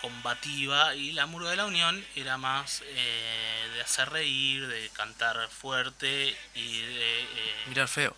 combativa 0.00 0.94
y 0.94 1.12
la 1.12 1.26
murga 1.26 1.50
de 1.50 1.56
la 1.56 1.66
Unión 1.66 2.04
era 2.14 2.36
más 2.36 2.82
eh, 2.86 3.70
de 3.74 3.80
hacer 3.82 4.10
reír, 4.10 4.66
de 4.66 4.88
cantar 4.90 5.48
fuerte 5.48 6.36
y 6.54 6.80
de 6.82 7.20
eh, 7.22 7.64
Mirar 7.68 7.88
feo, 7.88 8.14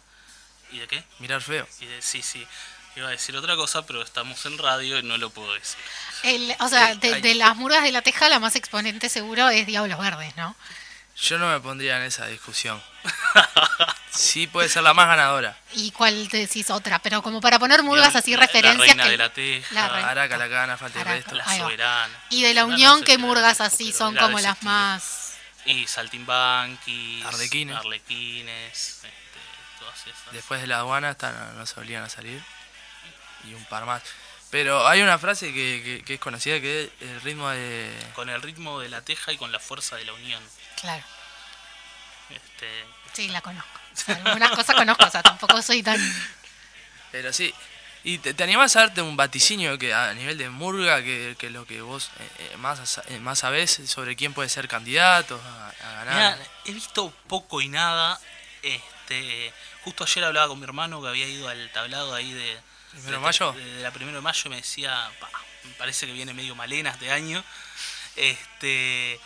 ¿y 0.72 0.78
de 0.78 0.88
qué? 0.88 1.04
mirar 1.20 1.42
feo. 1.42 1.68
Y 1.80 1.86
de 1.86 2.02
sí, 2.02 2.22
sí. 2.22 2.46
Iba 2.96 3.08
a 3.08 3.10
decir 3.10 3.36
otra 3.36 3.56
cosa, 3.56 3.84
pero 3.86 4.02
estamos 4.02 4.44
en 4.46 4.56
radio 4.58 4.98
y 4.98 5.02
no 5.02 5.18
lo 5.18 5.30
puedo 5.30 5.52
decir. 5.52 5.76
El- 6.22 6.56
o 6.60 6.68
sea, 6.68 6.92
Eh, 6.92 6.96
de, 6.96 7.14
hay- 7.14 7.20
de 7.22 7.34
las 7.34 7.54
murgas 7.56 7.82
de 7.82 7.92
la 7.92 8.00
Teja, 8.02 8.28
la 8.28 8.40
más 8.40 8.56
exponente 8.56 9.08
seguro 9.08 9.48
es 9.50 9.66
Diablos 9.66 9.98
Verdes, 9.98 10.34
¿no? 10.36 10.56
Yo 11.20 11.38
no 11.38 11.48
me 11.50 11.60
pondría 11.60 11.96
en 11.98 12.02
esa 12.04 12.26
discusión. 12.26 12.82
Sí 14.16 14.46
puede 14.46 14.70
ser 14.70 14.82
la 14.82 14.94
más 14.94 15.08
ganadora. 15.08 15.58
¿Y 15.74 15.90
cuál 15.90 16.26
te 16.30 16.38
decís 16.38 16.70
otra? 16.70 16.98
Pero 17.00 17.20
como 17.20 17.38
para 17.42 17.58
poner 17.58 17.82
murgas 17.82 18.14
La- 18.14 18.20
así, 18.20 18.30
la- 18.34 18.38
referencias. 18.46 18.78
La 18.78 18.84
reina 18.86 19.04
que- 19.04 19.10
de 19.10 19.16
la 19.18 19.28
Teja, 19.30 19.74
la 19.74 19.82
la, 19.82 19.88
reina. 19.92 20.10
Araca, 20.10 20.36
la 20.38 20.48
cana, 20.48 20.76
falta 20.78 21.02
el 21.02 21.06
Araca. 21.08 21.30
resto. 21.32 21.50
Ahí 21.50 21.58
va. 21.58 21.64
soberana. 21.66 22.18
Y 22.30 22.42
de 22.42 22.54
la 22.54 22.62
No, 22.62 22.68
no 22.68 22.74
Unión, 22.76 22.98
sé 23.00 23.04
¿qué 23.04 23.12
si 23.12 23.18
era 23.18 23.26
murgas 23.26 23.60
así 23.60 23.92
son 23.92 24.16
como 24.16 24.38
las 24.40 24.52
estilo. 24.54 24.70
más... 24.70 25.34
Y 25.66 25.86
Saltimbanquis, 25.86 27.26
Arlequines. 27.26 27.76
Arlequines, 27.76 28.72
este, 28.78 29.10
todas 29.80 30.00
esas. 30.06 30.32
Después 30.32 30.62
de 30.62 30.66
la 30.66 30.78
aduana 30.78 31.10
están, 31.10 31.58
no 31.58 31.66
se 31.66 31.74
volvían 31.74 32.02
a 32.04 32.08
salir. 32.08 32.42
Y 33.48 33.54
un 33.54 33.64
par 33.66 33.84
más. 33.84 34.02
Pero 34.50 34.86
hay 34.86 35.02
una 35.02 35.18
frase 35.18 35.52
que, 35.52 35.82
que- 35.84 36.02
que 36.04 36.14
es 36.14 36.20
conocida 36.20 36.60
que 36.60 36.84
es 36.84 36.90
el 37.08 37.20
ritmo 37.22 37.48
de... 37.50 37.90
Con 38.14 38.28
el 38.30 38.40
ritmo 38.42 38.80
de 38.80 38.88
la 38.88 39.02
Teja 39.02 39.32
y 39.32 39.36
con 39.36 39.50
la 39.52 39.58
fuerza 39.60 39.96
de 39.96 40.04
la 40.04 40.12
Unión. 40.12 40.42
Claro, 40.80 41.04
Este, 42.30 42.68
sí, 43.12 43.28
la 43.28 43.40
conozco. 43.40 43.80
O 43.92 43.96
sea, 43.96 44.16
algunas 44.16 44.50
cosas 44.50 44.74
conozco, 44.76 45.04
o 45.04 45.10
sea, 45.10 45.22
tampoco 45.22 45.60
soy 45.62 45.82
tan... 45.82 45.98
Pero 47.12 47.32
sí. 47.32 47.52
¿Y 48.04 48.18
te, 48.18 48.34
te 48.34 48.44
animás 48.44 48.76
a 48.76 48.80
darte 48.80 49.02
un 49.02 49.16
vaticinio 49.16 49.78
que 49.78 49.92
a 49.92 50.12
nivel 50.14 50.38
de 50.38 50.48
murga, 50.48 51.02
que, 51.02 51.34
que 51.38 51.50
lo 51.50 51.66
que 51.66 51.80
vos 51.80 52.10
eh, 52.20 52.30
eh, 52.52 52.56
más, 52.58 53.00
eh, 53.08 53.18
más 53.18 53.40
sabés 53.40 53.80
sobre 53.86 54.14
quién 54.14 54.32
puede 54.32 54.48
ser 54.48 54.68
candidato 54.68 55.40
a, 55.44 55.68
a 55.70 55.92
ganar? 56.04 56.14
Mirá, 56.38 56.48
he 56.66 56.72
visto 56.72 57.10
poco 57.26 57.60
y 57.60 57.68
nada. 57.68 58.20
Este, 58.62 59.52
justo 59.82 60.04
ayer 60.04 60.22
hablaba 60.24 60.46
con 60.48 60.58
mi 60.60 60.64
hermano 60.64 61.02
que 61.02 61.08
había 61.08 61.26
ido 61.26 61.48
al 61.48 61.68
tablado 61.72 62.14
ahí 62.14 62.32
de, 62.32 62.60
¿Primero 63.02 63.10
de 63.12 63.16
de- 63.18 63.18
mayo? 63.24 63.52
De 63.52 63.82
la 63.82 63.90
primero 63.90 64.16
de 64.18 64.22
mayo 64.22 64.50
me 64.50 64.56
decía, 64.56 65.10
"Pa, 65.20 65.28
me 65.64 65.72
parece 65.74 66.06
que 66.06 66.12
viene 66.12 66.32
medio 66.34 66.54
malena 66.54 66.90
este 66.90 67.10
año. 67.12 67.42
Este, 68.16 69.20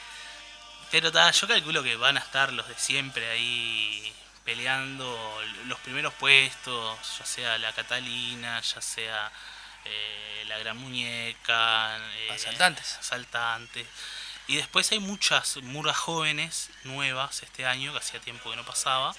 pero 0.90 1.12
ta, 1.12 1.30
yo 1.30 1.46
calculo 1.46 1.82
que 1.82 1.96
van 1.96 2.16
a 2.16 2.20
estar 2.20 2.52
los 2.52 2.66
de 2.68 2.74
siempre 2.76 3.28
ahí 3.30 4.12
peleando 4.44 5.40
los 5.66 5.78
primeros 5.80 6.12
puestos, 6.14 6.98
ya 7.18 7.24
sea 7.24 7.58
la 7.58 7.72
Catalina, 7.72 8.60
ya 8.60 8.80
sea 8.80 9.30
eh, 9.84 10.44
la 10.48 10.58
Gran 10.58 10.76
Muñeca, 10.76 11.96
eh, 12.16 12.28
Asaltantes. 12.32 12.96
asaltantes. 12.98 13.86
Y 14.48 14.56
después 14.56 14.90
hay 14.90 14.98
muchas 14.98 15.58
murgas 15.58 15.96
jóvenes 15.96 16.70
nuevas 16.82 17.42
este 17.44 17.64
año, 17.66 17.92
que 17.92 17.98
hacía 17.98 18.20
tiempo 18.20 18.50
que 18.50 18.56
no 18.56 18.64
pasaba. 18.64 19.14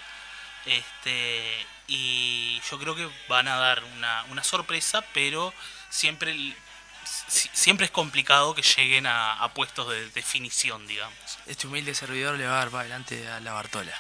Este, 0.65 1.65
y 1.87 2.61
yo 2.69 2.79
creo 2.79 2.95
que 2.95 3.09
van 3.27 3.47
a 3.47 3.57
dar 3.57 3.83
una, 3.83 4.23
una 4.29 4.43
sorpresa, 4.43 5.03
pero 5.13 5.53
siempre, 5.89 6.55
siempre 7.27 7.85
es 7.85 7.91
complicado 7.91 8.53
que 8.53 8.61
lleguen 8.61 9.07
a, 9.07 9.33
a 9.33 9.53
puestos 9.53 9.89
de 9.89 10.09
definición, 10.11 10.85
digamos. 10.87 11.17
Este 11.47 11.67
humilde 11.67 11.93
servidor 11.95 12.37
le 12.37 12.45
va 12.45 12.53
a 12.53 12.57
dar 12.59 12.69
para 12.69 12.81
adelante 12.81 13.27
a 13.27 13.39
la 13.39 13.53
Bartola. 13.53 13.93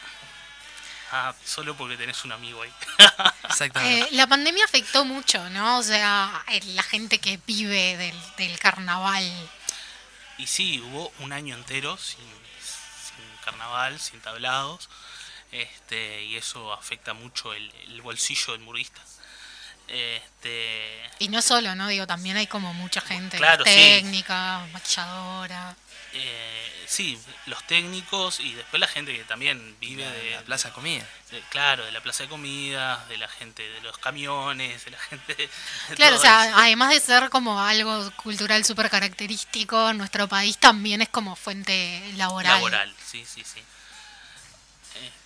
Ah, 1.13 1.35
solo 1.43 1.75
porque 1.75 1.97
tenés 1.97 2.23
un 2.23 2.31
amigo 2.31 2.61
ahí. 2.61 2.71
Exactamente. 3.43 4.07
Eh, 4.07 4.15
la 4.15 4.27
pandemia 4.27 4.63
afectó 4.63 5.03
mucho, 5.03 5.49
¿no? 5.49 5.79
O 5.79 5.83
sea, 5.83 6.45
la 6.67 6.83
gente 6.83 7.19
que 7.19 7.37
vive 7.45 7.97
del, 7.97 8.17
del 8.37 8.57
carnaval. 8.57 9.29
Y 10.37 10.47
sí, 10.47 10.79
hubo 10.79 11.11
un 11.19 11.33
año 11.33 11.53
entero 11.55 11.97
sin, 11.97 12.23
sin 12.23 13.25
carnaval, 13.43 13.99
sin 13.99 14.21
tablados, 14.21 14.89
este, 15.51 16.23
y 16.23 16.37
eso 16.37 16.73
afecta 16.73 17.13
mucho 17.13 17.53
el, 17.53 17.71
el 17.87 18.01
bolsillo 18.01 18.53
del 18.53 18.61
murguista. 18.61 19.01
Este, 19.87 21.01
Y 21.19 21.27
no 21.29 21.41
solo, 21.41 21.75
¿no? 21.75 21.87
Digo, 21.87 22.07
también 22.07 22.37
hay 22.37 22.47
como 22.47 22.73
mucha 22.73 23.01
gente 23.01 23.37
Claro, 23.37 23.65
sí. 23.65 23.71
técnica, 23.71 24.65
maquilladora. 24.71 25.75
eh, 26.13 26.85
sí, 26.87 27.17
los 27.45 27.65
técnicos 27.67 28.39
y 28.39 28.53
después 28.53 28.79
la 28.79 28.87
gente 28.87 29.13
que 29.15 29.23
también 29.25 29.75
vive 29.79 30.09
de, 30.09 30.31
la 30.31 30.41
plaza 30.43 30.71
comida. 30.71 31.05
de- 31.31 31.41
claro, 31.49 31.85
de 31.85 31.91
la 31.91 32.01
plaza 32.01 32.23
de 32.23 32.29
comidas, 32.29 33.07
de 33.09 33.17
la 33.17 33.27
gente 33.27 33.63
de 33.67 33.81
los 33.81 33.97
camiones, 33.97 34.85
de 34.85 34.91
la 34.91 34.99
gente 34.99 35.35
de 35.35 35.49
Claro, 35.95 36.15
o 36.15 36.19
sea, 36.19 36.47
eso. 36.47 36.57
además 36.57 36.89
de 36.91 36.99
ser 37.01 37.29
como 37.29 37.59
algo 37.59 38.11
cultural 38.17 38.63
súper 38.65 38.89
característico, 38.89 39.93
nuestro 39.93 40.27
país 40.29 40.57
también 40.57 41.01
es 41.01 41.09
como 41.09 41.35
fuente 41.35 42.01
laboral. 42.15 42.53
laboral, 42.55 42.95
sí, 43.05 43.25
sí, 43.25 43.43
sí. 43.43 43.61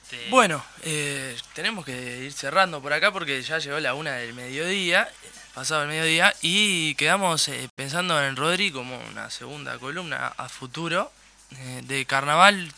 Este, 0.03 0.29
Bueno, 0.29 0.63
eh, 0.83 1.35
tenemos 1.53 1.85
que 1.85 2.23
ir 2.23 2.33
cerrando 2.33 2.81
por 2.81 2.93
acá 2.93 3.11
porque 3.11 3.41
ya 3.41 3.57
llegó 3.57 3.79
la 3.79 3.93
una 3.93 4.13
del 4.13 4.33
mediodía. 4.33 5.09
pasado 5.53 5.83
el 5.83 5.87
mediodía, 5.87 6.35
y 6.41 6.95
quedamos 6.95 7.47
eh, 7.47 7.69
pensando 7.75 8.21
en 8.21 8.35
Rodri 8.35 8.71
como 8.71 8.99
una 9.09 9.29
segunda 9.29 9.79
columna 9.79 10.27
a 10.37 10.49
futuro 10.49 11.11
eh, 11.51 11.81
de 11.85 12.05
carnaval. 12.05 12.71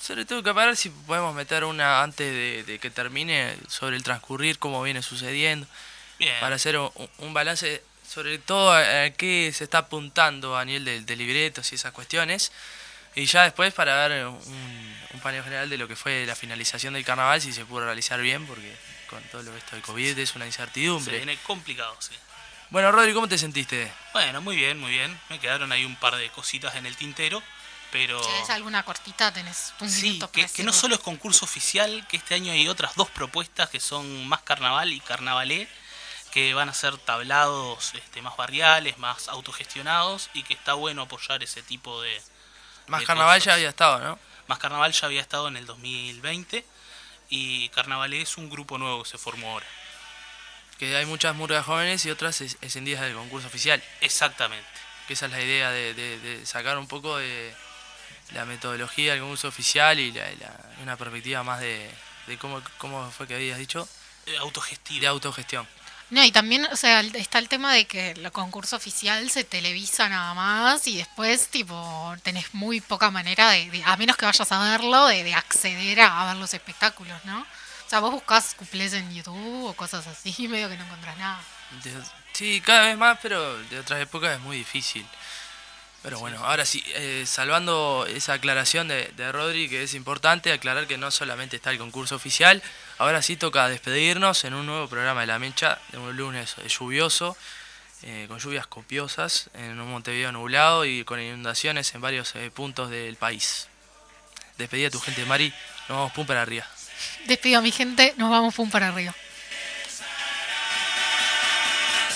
Sobre 0.00 0.24
todo 0.24 0.42
que 0.42 0.52
ver 0.52 0.76
si 0.76 0.90
podemos 0.90 1.34
meter 1.34 1.64
una 1.64 2.02
antes 2.02 2.66
de, 2.66 2.78
que 2.78 2.90
termine 2.90 3.56
sobre 3.68 3.96
el 3.96 4.02
transcurrir, 4.02 4.58
cómo 4.58 4.82
viene 4.82 5.00
sucediendo, 5.00 5.66
para 6.40 6.56
hacer 6.56 6.76
un, 6.76 7.32
balance 7.32 7.82
sobre 8.06 8.38
todo 8.38 8.72
a, 8.72 9.08
qué 9.10 9.50
se 9.54 9.64
está 9.64 9.78
apuntando 9.78 10.58
a 10.58 10.64
nivel 10.64 11.06
de, 11.06 11.16
libretos 11.16 11.72
y 11.72 11.76
esas 11.76 11.92
cuestiones. 11.92 12.52
Y 13.16 13.26
ya 13.26 13.44
después 13.44 13.72
para 13.72 14.08
ver 14.08 14.26
un, 14.26 14.96
un 15.14 15.20
paneo 15.20 15.44
general 15.44 15.70
de 15.70 15.78
lo 15.78 15.86
que 15.86 15.96
fue 15.96 16.26
la 16.26 16.34
finalización 16.34 16.94
del 16.94 17.04
carnaval, 17.04 17.40
si 17.40 17.52
se 17.52 17.64
pudo 17.64 17.84
realizar 17.84 18.20
bien, 18.20 18.46
porque 18.46 18.74
con 19.08 19.22
todo 19.24 19.42
lo 19.42 19.56
esto 19.56 19.76
del 19.76 19.82
COVID 19.82 20.18
es 20.18 20.34
una 20.34 20.46
incertidumbre. 20.46 21.12
Se 21.12 21.16
viene 21.24 21.38
complicado, 21.38 21.96
sí. 22.00 22.14
Bueno, 22.70 22.90
Rodri, 22.90 23.14
¿cómo 23.14 23.28
te 23.28 23.38
sentiste? 23.38 23.92
Bueno, 24.12 24.40
muy 24.40 24.56
bien, 24.56 24.80
muy 24.80 24.90
bien. 24.90 25.16
Me 25.30 25.38
quedaron 25.38 25.70
ahí 25.70 25.84
un 25.84 25.94
par 25.96 26.16
de 26.16 26.28
cositas 26.30 26.74
en 26.74 26.86
el 26.86 26.96
tintero, 26.96 27.40
pero... 27.92 28.20
¿Tienes 28.20 28.50
alguna 28.50 28.82
cortita? 28.82 29.32
¿Tenés 29.32 29.74
un 29.78 29.88
sí, 29.88 30.20
que, 30.32 30.48
que 30.48 30.64
no 30.64 30.72
solo 30.72 30.96
es 30.96 31.00
concurso 31.00 31.44
oficial, 31.44 32.04
que 32.08 32.16
este 32.16 32.34
año 32.34 32.52
hay 32.52 32.66
otras 32.66 32.96
dos 32.96 33.08
propuestas 33.10 33.68
que 33.68 33.78
son 33.78 34.26
más 34.26 34.42
carnaval 34.42 34.92
y 34.92 34.98
carnavalé, 34.98 35.68
que 36.32 36.52
van 36.54 36.68
a 36.68 36.74
ser 36.74 36.96
tablados 36.98 37.94
este, 37.94 38.20
más 38.22 38.36
barriales, 38.36 38.98
más 38.98 39.28
autogestionados 39.28 40.30
y 40.34 40.42
que 40.42 40.54
está 40.54 40.74
bueno 40.74 41.02
apoyar 41.02 41.44
ese 41.44 41.62
tipo 41.62 42.02
de... 42.02 42.20
Más 42.86 43.04
carnaval 43.04 43.40
ya 43.40 43.54
había 43.54 43.68
estado, 43.68 43.98
¿no? 44.00 44.18
Más 44.46 44.58
carnaval 44.58 44.92
ya 44.92 45.06
había 45.06 45.20
estado 45.20 45.48
en 45.48 45.56
el 45.56 45.66
2020 45.66 46.64
y 47.30 47.68
Carnavalé 47.70 48.20
es 48.20 48.36
un 48.36 48.50
grupo 48.50 48.78
nuevo 48.78 49.02
que 49.02 49.10
se 49.10 49.18
formó 49.18 49.52
ahora. 49.52 49.66
Que 50.78 50.94
hay 50.96 51.06
muchas 51.06 51.34
murgas 51.34 51.64
jóvenes 51.64 52.04
y 52.04 52.10
otras 52.10 52.40
escendidas 52.40 53.02
del 53.02 53.14
concurso 53.14 53.46
oficial. 53.46 53.82
Exactamente. 54.00 54.68
Que 55.06 55.14
esa 55.14 55.26
es 55.26 55.32
la 55.32 55.40
idea 55.40 55.70
de, 55.70 56.40
sacar 56.44 56.78
un 56.78 56.86
poco 56.86 57.16
de 57.16 57.54
la 58.32 58.44
metodología 58.44 59.12
del 59.12 59.22
concurso 59.22 59.48
oficial 59.48 59.98
y 59.98 60.14
una 60.82 60.96
perspectiva 60.96 61.42
más 61.42 61.60
de, 61.60 61.90
cómo, 62.38 62.62
cómo 62.78 63.10
fue 63.10 63.26
que 63.26 63.34
habías 63.34 63.58
dicho. 63.58 63.88
De 64.26 64.36
autogestión. 64.38 65.00
De 65.00 65.06
autogestión. 65.06 65.66
No, 66.14 66.22
y 66.22 66.30
también, 66.30 66.64
o 66.70 66.76
sea, 66.76 67.00
está 67.00 67.40
el 67.40 67.48
tema 67.48 67.72
de 67.72 67.86
que 67.86 68.12
el 68.12 68.30
concurso 68.30 68.76
oficial 68.76 69.28
se 69.30 69.42
televisa 69.42 70.08
nada 70.08 70.32
más 70.32 70.86
y 70.86 70.96
después, 70.96 71.48
tipo, 71.48 72.14
tenés 72.22 72.54
muy 72.54 72.80
poca 72.80 73.10
manera 73.10 73.50
de, 73.50 73.82
a 73.84 73.96
menos 73.96 74.16
que 74.16 74.24
vayas 74.24 74.52
a 74.52 74.60
verlo, 74.60 75.08
de, 75.08 75.34
acceder 75.34 76.00
a, 76.02 76.26
ver 76.26 76.36
los 76.36 76.54
espectáculos, 76.54 77.18
¿no? 77.24 77.40
O 77.40 77.90
sea, 77.90 77.98
vos 77.98 78.12
buscas 78.12 78.54
cuplés 78.54 78.92
en 78.92 79.12
YouTube 79.12 79.64
o 79.64 79.74
cosas 79.74 80.06
así, 80.06 80.46
medio 80.48 80.68
que 80.68 80.76
no 80.76 80.84
encontrás 80.84 81.18
nada. 81.18 81.40
sí, 82.32 82.62
cada 82.64 82.86
vez 82.86 82.96
más, 82.96 83.18
pero 83.20 83.58
de 83.64 83.80
otras 83.80 84.00
épocas 84.00 84.36
es 84.36 84.40
muy 84.40 84.58
difícil. 84.58 85.04
Pero 86.04 86.18
bueno, 86.18 86.44
ahora 86.44 86.66
sí, 86.66 86.84
eh, 86.96 87.24
salvando 87.26 88.06
esa 88.06 88.34
aclaración 88.34 88.88
de, 88.88 89.10
de 89.16 89.32
Rodri, 89.32 89.70
que 89.70 89.82
es 89.84 89.94
importante 89.94 90.52
aclarar 90.52 90.86
que 90.86 90.98
no 90.98 91.10
solamente 91.10 91.56
está 91.56 91.70
el 91.70 91.78
concurso 91.78 92.14
oficial, 92.14 92.62
ahora 92.98 93.22
sí 93.22 93.36
toca 93.36 93.70
despedirnos 93.70 94.44
en 94.44 94.52
un 94.52 94.66
nuevo 94.66 94.86
programa 94.86 95.22
de 95.22 95.28
La 95.28 95.38
Mecha, 95.38 95.78
de 95.92 95.98
un 95.98 96.14
lunes 96.14 96.56
lluvioso, 96.68 97.38
eh, 98.02 98.26
con 98.28 98.38
lluvias 98.38 98.66
copiosas, 98.66 99.48
en 99.54 99.80
un 99.80 99.90
Montevideo 99.90 100.30
nublado 100.30 100.84
y 100.84 101.04
con 101.04 101.18
inundaciones 101.18 101.94
en 101.94 102.02
varios 102.02 102.34
eh, 102.34 102.50
puntos 102.50 102.90
del 102.90 103.16
país. 103.16 103.68
Despedida 104.58 104.88
a 104.88 104.90
tu 104.90 105.00
gente, 105.00 105.24
Mari, 105.24 105.54
nos 105.88 105.96
vamos 105.96 106.12
pum 106.12 106.26
para 106.26 106.42
arriba. 106.42 106.66
Despido 107.24 107.60
a 107.60 107.62
mi 107.62 107.72
gente, 107.72 108.12
nos 108.18 108.30
vamos 108.30 108.54
pum 108.54 108.68
para 108.68 108.88
arriba. 108.88 109.14